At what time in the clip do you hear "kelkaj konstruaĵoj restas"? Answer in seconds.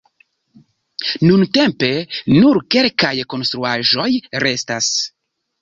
2.77-4.93